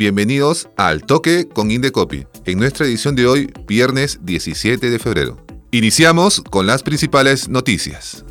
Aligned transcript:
bienvenidos 0.00 0.70
al 0.78 1.04
Toque 1.04 1.46
con 1.46 1.70
Indecopy, 1.70 2.26
en 2.46 2.58
nuestra 2.58 2.86
edición 2.86 3.14
de 3.16 3.26
hoy, 3.26 3.52
viernes 3.66 4.20
17 4.22 4.88
de 4.88 4.98
febrero. 4.98 5.44
Iniciamos 5.72 6.42
con 6.48 6.66
las 6.66 6.82
principales 6.82 7.50
noticias. 7.50 8.24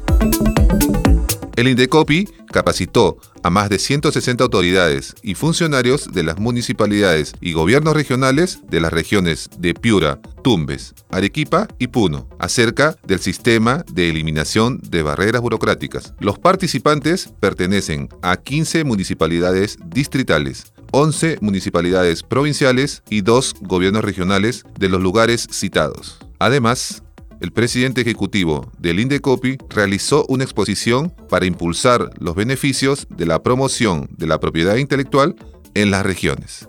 El 1.55 1.67
Indecopi 1.67 2.27
capacitó 2.51 3.19
a 3.43 3.51
más 3.51 3.69
de 3.69 3.77
160 3.77 4.43
autoridades 4.43 5.13
y 5.21 5.35
funcionarios 5.35 6.11
de 6.11 6.23
las 6.23 6.39
municipalidades 6.39 7.33
y 7.39 7.53
gobiernos 7.53 7.93
regionales 7.93 8.61
de 8.67 8.79
las 8.79 8.91
regiones 8.91 9.47
de 9.59 9.75
Piura, 9.75 10.20
Tumbes, 10.41 10.95
Arequipa 11.11 11.67
y 11.77 11.87
Puno 11.87 12.27
acerca 12.39 12.95
del 13.05 13.20
sistema 13.20 13.83
de 13.91 14.09
eliminación 14.09 14.79
de 14.89 15.03
barreras 15.03 15.43
burocráticas. 15.43 16.15
Los 16.20 16.39
participantes 16.39 17.31
pertenecen 17.39 18.09
a 18.23 18.37
15 18.37 18.85
municipalidades 18.85 19.77
distritales, 19.85 20.71
11 20.91 21.38
municipalidades 21.41 22.23
provinciales 22.23 23.04
y 23.09 23.21
2 23.21 23.55
gobiernos 23.62 24.04
regionales 24.04 24.63
de 24.77 24.90
los 24.90 25.01
lugares 25.01 25.48
citados. 25.51 26.20
Además, 26.40 27.04
el 27.41 27.51
presidente 27.51 28.01
ejecutivo 28.01 28.71
del 28.79 28.99
Indecopi 28.99 29.57
realizó 29.70 30.26
una 30.27 30.43
exposición 30.43 31.13
para 31.29 31.45
impulsar 31.45 32.10
los 32.20 32.35
beneficios 32.35 33.07
de 33.10 33.26
la 33.26 33.41
promoción 33.43 34.10
de 34.17 34.27
la 34.27 34.40
propiedad 34.40 34.76
intelectual 34.76 35.35
en 35.73 35.91
las 35.91 36.05
regiones. 36.05 36.67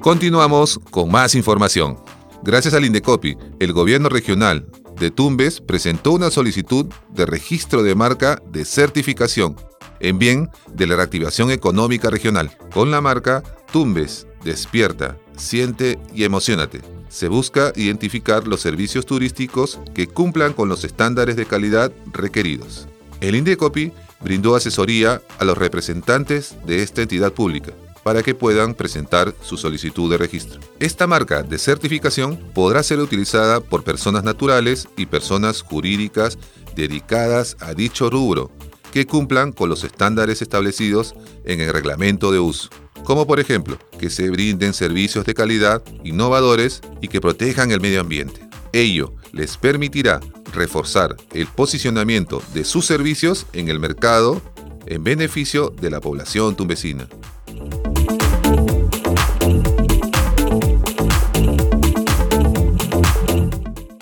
Continuamos 0.00 0.80
con 0.90 1.10
más 1.10 1.34
información. 1.34 1.98
Gracias 2.42 2.72
al 2.74 2.84
Indecopi, 2.84 3.36
el 3.60 3.72
gobierno 3.72 4.08
regional 4.08 4.66
de 4.98 5.10
Tumbes 5.10 5.60
presentó 5.60 6.12
una 6.12 6.30
solicitud 6.30 6.86
de 7.10 7.26
registro 7.26 7.82
de 7.82 7.94
marca 7.94 8.40
de 8.50 8.64
certificación 8.64 9.56
en 10.02 10.18
bien 10.18 10.50
de 10.74 10.86
la 10.86 10.96
reactivación 10.96 11.50
económica 11.50 12.10
regional, 12.10 12.50
con 12.74 12.90
la 12.90 13.00
marca 13.00 13.42
Tumbes, 13.72 14.26
despierta, 14.44 15.16
siente 15.36 15.98
y 16.12 16.24
emocionate. 16.24 16.82
Se 17.08 17.28
busca 17.28 17.72
identificar 17.76 18.46
los 18.46 18.60
servicios 18.60 19.06
turísticos 19.06 19.80
que 19.94 20.08
cumplan 20.08 20.52
con 20.52 20.68
los 20.68 20.84
estándares 20.84 21.36
de 21.36 21.46
calidad 21.46 21.92
requeridos. 22.12 22.88
El 23.20 23.36
Indecopi 23.36 23.92
brindó 24.20 24.56
asesoría 24.56 25.22
a 25.38 25.44
los 25.44 25.56
representantes 25.56 26.56
de 26.66 26.82
esta 26.82 27.02
entidad 27.02 27.32
pública 27.32 27.72
para 28.02 28.22
que 28.22 28.34
puedan 28.34 28.74
presentar 28.74 29.32
su 29.42 29.56
solicitud 29.56 30.10
de 30.10 30.18
registro. 30.18 30.60
Esta 30.80 31.06
marca 31.06 31.42
de 31.42 31.58
certificación 31.58 32.36
podrá 32.52 32.82
ser 32.82 32.98
utilizada 32.98 33.60
por 33.60 33.84
personas 33.84 34.24
naturales 34.24 34.88
y 34.96 35.06
personas 35.06 35.62
jurídicas 35.62 36.36
dedicadas 36.74 37.56
a 37.60 37.74
dicho 37.74 38.10
rubro, 38.10 38.50
que 38.92 39.06
cumplan 39.06 39.50
con 39.50 39.68
los 39.68 39.82
estándares 39.82 40.42
establecidos 40.42 41.14
en 41.44 41.60
el 41.60 41.72
reglamento 41.72 42.30
de 42.30 42.38
uso, 42.38 42.68
como 43.02 43.26
por 43.26 43.40
ejemplo 43.40 43.78
que 43.98 44.10
se 44.10 44.30
brinden 44.30 44.74
servicios 44.74 45.24
de 45.24 45.34
calidad 45.34 45.82
innovadores 46.04 46.82
y 47.00 47.08
que 47.08 47.20
protejan 47.20 47.72
el 47.72 47.80
medio 47.80 48.02
ambiente. 48.02 48.40
Ello 48.72 49.14
les 49.32 49.56
permitirá 49.56 50.20
reforzar 50.52 51.16
el 51.32 51.46
posicionamiento 51.46 52.42
de 52.54 52.64
sus 52.64 52.86
servicios 52.86 53.46
en 53.52 53.68
el 53.68 53.80
mercado 53.80 54.40
en 54.86 55.02
beneficio 55.02 55.70
de 55.70 55.90
la 55.90 56.00
población 56.00 56.54
tumbesina. 56.54 57.08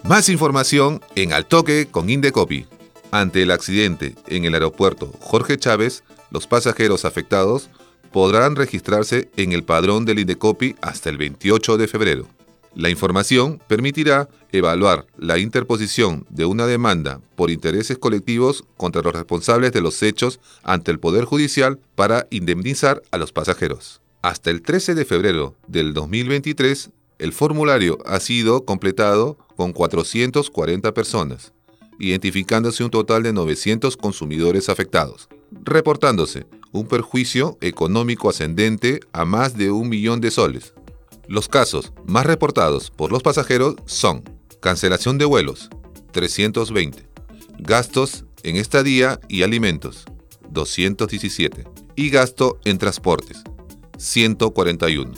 Más 0.02 0.28
información 0.28 1.00
en 1.14 1.32
Al 1.32 1.46
Toque 1.46 1.86
con 1.90 2.10
Indecopi. 2.10 2.66
Ante 3.10 3.42
el 3.42 3.52
accidente 3.52 4.16
en 4.26 4.44
el 4.44 4.54
aeropuerto 4.54 5.12
Jorge 5.20 5.56
Chávez, 5.56 6.02
los 6.30 6.48
pasajeros 6.48 7.04
afectados 7.04 7.70
podrán 8.12 8.56
registrarse 8.56 9.30
en 9.36 9.52
el 9.52 9.62
padrón 9.62 10.04
del 10.04 10.18
Indecopi 10.18 10.74
hasta 10.82 11.10
el 11.10 11.16
28 11.16 11.76
de 11.78 11.88
febrero. 11.88 12.26
La 12.74 12.90
información 12.90 13.60
permitirá 13.68 14.28
evaluar 14.50 15.06
la 15.16 15.38
interposición 15.38 16.26
de 16.30 16.44
una 16.44 16.66
demanda 16.66 17.20
por 17.36 17.50
intereses 17.50 17.98
colectivos 17.98 18.64
contra 18.76 19.02
los 19.02 19.12
responsables 19.12 19.72
de 19.72 19.80
los 19.80 20.02
hechos 20.02 20.40
ante 20.62 20.90
el 20.90 20.98
Poder 20.98 21.24
Judicial 21.24 21.78
para 21.94 22.26
indemnizar 22.30 23.02
a 23.10 23.18
los 23.18 23.32
pasajeros. 23.32 24.00
Hasta 24.22 24.50
el 24.50 24.62
13 24.62 24.94
de 24.94 25.04
febrero 25.04 25.54
del 25.68 25.94
2023, 25.94 26.90
el 27.18 27.32
formulario 27.32 27.98
ha 28.06 28.18
sido 28.20 28.64
completado 28.64 29.38
con 29.56 29.72
440 29.72 30.92
personas 30.92 31.52
identificándose 31.98 32.84
un 32.84 32.90
total 32.90 33.22
de 33.22 33.32
900 33.32 33.96
consumidores 33.96 34.68
afectados, 34.68 35.28
reportándose 35.64 36.46
un 36.72 36.86
perjuicio 36.86 37.56
económico 37.60 38.28
ascendente 38.28 39.00
a 39.12 39.24
más 39.24 39.56
de 39.56 39.70
un 39.70 39.88
millón 39.88 40.20
de 40.20 40.30
soles. 40.30 40.74
Los 41.26 41.48
casos 41.48 41.92
más 42.06 42.26
reportados 42.26 42.90
por 42.90 43.10
los 43.10 43.22
pasajeros 43.22 43.76
son 43.86 44.22
cancelación 44.60 45.18
de 45.18 45.24
vuelos, 45.24 45.70
320, 46.12 47.06
gastos 47.58 48.24
en 48.42 48.56
estadía 48.56 49.20
y 49.28 49.42
alimentos, 49.42 50.04
217, 50.50 51.64
y 51.96 52.10
gasto 52.10 52.58
en 52.64 52.78
transportes, 52.78 53.42
141. 53.98 55.12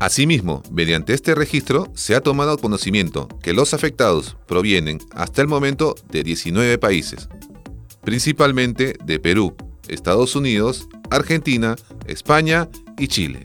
Asimismo, 0.00 0.62
mediante 0.70 1.12
este 1.12 1.34
registro 1.34 1.90
se 1.94 2.14
ha 2.14 2.20
tomado 2.20 2.56
conocimiento 2.56 3.28
que 3.42 3.52
los 3.52 3.74
afectados 3.74 4.36
provienen 4.46 4.98
hasta 5.12 5.42
el 5.42 5.48
momento 5.48 5.94
de 6.08 6.22
19 6.22 6.78
países, 6.78 7.28
principalmente 8.02 8.96
de 9.04 9.18
Perú, 9.18 9.56
Estados 9.88 10.36
Unidos, 10.36 10.88
Argentina, 11.10 11.74
España 12.06 12.68
y 12.96 13.08
Chile. 13.08 13.44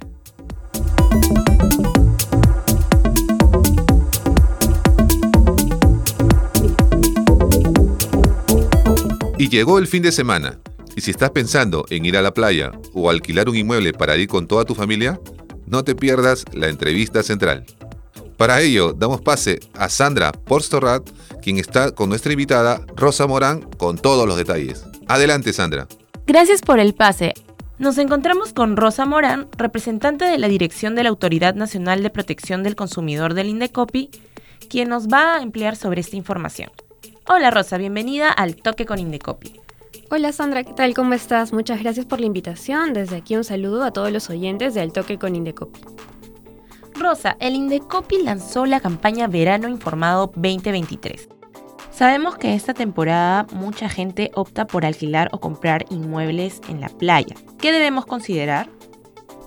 Y 9.43 9.49
llegó 9.49 9.77
el 9.77 9.87
fin 9.87 10.01
de 10.01 10.13
semana. 10.13 10.57
Y 10.95 11.01
si 11.01 11.11
estás 11.11 11.31
pensando 11.31 11.83
en 11.89 12.05
ir 12.05 12.15
a 12.15 12.21
la 12.21 12.33
playa 12.33 12.71
o 12.93 13.09
alquilar 13.09 13.49
un 13.49 13.57
inmueble 13.57 13.91
para 13.91 14.15
ir 14.15 14.29
con 14.29 14.47
toda 14.47 14.63
tu 14.63 14.73
familia, 14.73 15.19
no 15.65 15.83
te 15.83 15.95
pierdas 15.95 16.45
la 16.53 16.69
entrevista 16.69 17.21
central. 17.23 17.65
Para 18.37 18.61
ello, 18.61 18.93
damos 18.93 19.19
pase 19.19 19.59
a 19.73 19.89
Sandra 19.89 20.31
Porstorrat, 20.31 21.09
quien 21.41 21.57
está 21.57 21.91
con 21.91 22.07
nuestra 22.07 22.31
invitada 22.31 22.85
Rosa 22.95 23.27
Morán 23.27 23.63
con 23.63 23.97
todos 23.97 24.25
los 24.25 24.37
detalles. 24.37 24.85
Adelante, 25.09 25.51
Sandra. 25.51 25.89
Gracias 26.25 26.61
por 26.61 26.79
el 26.79 26.93
pase. 26.93 27.33
Nos 27.79 27.97
encontramos 27.97 28.53
con 28.53 28.77
Rosa 28.77 29.05
Morán, 29.05 29.49
representante 29.57 30.23
de 30.23 30.37
la 30.37 30.47
Dirección 30.47 30.95
de 30.95 31.03
la 31.03 31.09
Autoridad 31.09 31.53
Nacional 31.53 32.01
de 32.01 32.09
Protección 32.09 32.63
del 32.63 32.77
Consumidor 32.77 33.33
del 33.33 33.49
Indecopi, 33.49 34.09
quien 34.69 34.87
nos 34.87 35.09
va 35.09 35.35
a 35.35 35.41
emplear 35.41 35.75
sobre 35.75 35.99
esta 35.99 36.15
información. 36.15 36.71
Hola 37.25 37.51
Rosa, 37.51 37.77
bienvenida 37.77 38.29
al 38.29 38.57
Toque 38.57 38.85
con 38.85 38.99
Indecopi. 38.99 39.53
Hola 40.11 40.33
Sandra, 40.33 40.65
¿qué 40.65 40.73
tal? 40.73 40.93
¿Cómo 40.93 41.13
estás? 41.13 41.53
Muchas 41.53 41.81
gracias 41.81 42.05
por 42.05 42.19
la 42.19 42.25
invitación. 42.25 42.91
Desde 42.91 43.15
aquí 43.15 43.37
un 43.37 43.45
saludo 43.45 43.85
a 43.85 43.91
todos 43.91 44.11
los 44.11 44.29
oyentes 44.29 44.73
de 44.73 44.81
Al 44.81 44.91
Toque 44.91 45.17
con 45.17 45.33
Indecopi. 45.33 45.79
Rosa, 46.95 47.37
el 47.39 47.55
Indecopi 47.55 48.21
lanzó 48.21 48.65
la 48.65 48.81
campaña 48.81 49.27
Verano 49.27 49.69
Informado 49.69 50.33
2023. 50.35 51.29
Sabemos 51.91 52.35
que 52.35 52.55
esta 52.55 52.73
temporada 52.73 53.47
mucha 53.53 53.87
gente 53.87 54.31
opta 54.35 54.67
por 54.67 54.85
alquilar 54.85 55.29
o 55.31 55.39
comprar 55.39 55.85
inmuebles 55.89 56.59
en 56.67 56.81
la 56.81 56.89
playa. 56.89 57.37
¿Qué 57.57 57.71
debemos 57.71 58.05
considerar? 58.05 58.67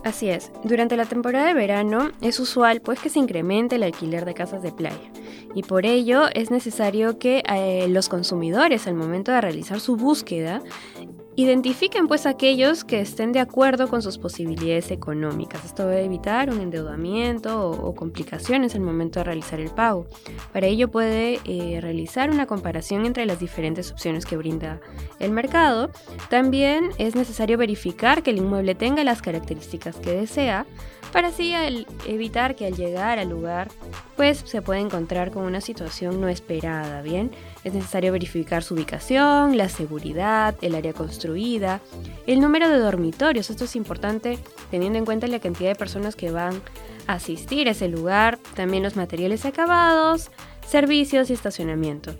Así 0.03 0.31
es, 0.31 0.51
durante 0.65 0.97
la 0.97 1.05
temporada 1.05 1.49
de 1.49 1.55
verano 1.55 2.11
es 2.23 2.41
usual 2.41 2.81
pues 2.81 3.01
que 3.01 3.11
se 3.11 3.19
incremente 3.19 3.77
el 3.77 3.83
alquiler 3.83 4.25
de 4.25 4.33
casas 4.33 4.63
de 4.63 4.73
playa 4.73 5.11
y 5.55 5.63
por 5.63 5.87
ello 5.87 6.25
es 6.35 6.51
necesario 6.51 7.19
que 7.19 7.43
eh, 7.49 7.87
los 7.89 8.09
consumidores 8.09 8.87
al 8.87 8.95
momento 8.95 9.33
de 9.33 9.41
realizar 9.41 9.81
su 9.81 9.97
búsqueda 9.97 10.63
Identifiquen 11.39 12.09
pues 12.09 12.25
aquellos 12.25 12.83
que 12.83 12.99
estén 12.99 13.33
de 13.33 13.41
acuerdo 13.41 13.89
con 13.89 14.01
sus 14.01 14.17
posibilidades 14.17 14.91
económicas. 14.91 15.67
Esto 15.67 15.87
debe 15.87 16.07
evitar 16.07 16.49
un 16.49 16.63
endeudamiento 16.63 17.73
o, 17.73 17.95
complicaciones 17.95 18.75
al 18.75 18.81
momento 18.81 19.21
de 19.21 19.25
realizar 19.25 19.61
el 19.61 19.69
pago. 19.69 20.07
Para 20.55 20.67
ello 20.67 20.89
puede 20.91 21.41
eh, 21.45 21.79
realizar 21.83 22.31
una 22.31 22.47
comparación 22.47 23.05
entre 23.05 23.27
las 23.27 23.39
diferentes 23.39 23.93
opciones 23.93 24.25
que 24.25 24.39
brinda 24.39 24.81
el 25.19 25.31
mercado. 25.31 25.91
También 26.31 26.89
es 26.97 27.15
necesario 27.15 27.59
verificar 27.59 28.23
que 28.23 28.31
el 28.31 28.39
inmueble 28.39 28.75
tenga 28.75 29.05
las 29.05 29.21
características 29.21 29.97
que 29.97 30.13
desea 30.13 30.65
para 31.13 31.29
así 31.29 31.55
evitar 32.07 32.57
que 32.57 32.67
al 32.67 32.77
llegar 32.77 33.19
al 33.19 33.29
lugar 33.29 33.69
pues 34.17 34.43
se 34.45 34.63
pueda 34.63 34.81
encontrar 34.81 35.31
con 35.31 35.45
una 35.45 35.61
situación 35.61 36.21
no 36.21 36.29
esperada, 36.29 37.03
¿bien? 37.03 37.31
Es 37.65 37.75
necesario 37.75 38.13
verificar 38.13 38.63
su 38.63 38.75
ubicación, 38.75 39.57
la 39.57 39.69
seguridad, 39.69 40.55
el 40.63 40.75
área 40.75 40.93
construida, 40.93 41.81
el 42.27 42.41
número 42.41 42.69
de 42.69 42.79
dormitorios, 42.79 43.51
esto 43.51 43.65
es 43.65 43.77
importante 43.77 44.39
teniendo 44.71 44.99
en 44.99 45.05
cuenta 45.05 45.27
la 45.27 45.39
cantidad 45.39 45.71
de 45.71 45.77
personas 45.77 46.17
que 46.17 46.31
van 46.31 46.61
a 47.07 47.15
asistir 47.15 47.69
a 47.69 47.73
ese 47.73 47.89
lugar, 47.89 48.39
también 48.55 48.83
los 48.83 48.97
materiales 48.97 49.45
acabados, 49.45 50.31
servicios 50.67 51.31
y 51.31 51.35
estacionamiento. 51.35 52.13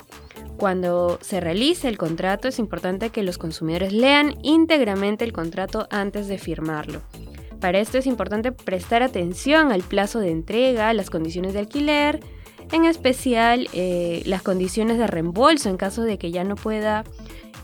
Cuando 0.57 1.19
se 1.21 1.41
realice 1.41 1.89
el 1.89 1.99
contrato 1.99 2.49
es 2.49 2.59
importante 2.59 3.11
que 3.11 3.23
los 3.23 3.37
consumidores 3.37 3.93
lean 3.93 4.37
íntegramente 4.43 5.25
el 5.25 5.33
contrato 5.33 5.87
antes 5.91 6.29
de 6.29 6.39
firmarlo. 6.39 7.03
Para 7.61 7.79
esto 7.79 7.99
es 7.99 8.07
importante 8.07 8.53
prestar 8.53 9.03
atención 9.03 9.73
al 9.73 9.83
plazo 9.83 10.21
de 10.21 10.31
entrega, 10.31 10.93
las 10.93 11.11
condiciones 11.11 11.53
de 11.53 11.61
alquiler, 11.61 12.21
en 12.73 12.85
especial 12.85 13.69
eh, 13.73 14.23
las 14.27 14.43
condiciones 14.43 14.99
de 14.99 15.07
reembolso 15.07 15.69
en 15.69 15.77
caso 15.77 16.03
de 16.03 16.19
que 16.19 16.31
ya 16.31 16.45
no 16.45 16.57
pueda 16.57 17.05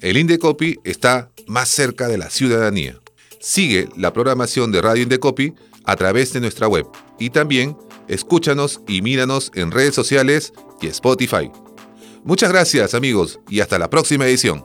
El 0.00 0.16
Indecopy 0.16 0.80
está 0.84 1.30
más 1.46 1.68
cerca 1.68 2.08
de 2.08 2.16
la 2.18 2.30
ciudadanía. 2.30 2.98
Sigue 3.40 3.88
la 3.96 4.12
programación 4.12 4.72
de 4.72 4.82
Radio 4.82 5.02
Indecopy 5.02 5.54
a 5.84 5.96
través 5.96 6.32
de 6.32 6.40
nuestra 6.40 6.66
web 6.66 6.86
y 7.18 7.30
también 7.30 7.76
escúchanos 8.08 8.80
y 8.88 9.02
míranos 9.02 9.52
en 9.54 9.70
redes 9.70 9.94
sociales 9.94 10.52
y 10.80 10.88
Spotify. 10.88 11.50
Muchas 12.24 12.50
gracias 12.50 12.94
amigos 12.94 13.38
y 13.48 13.60
hasta 13.60 13.78
la 13.78 13.90
próxima 13.90 14.26
edición. 14.26 14.64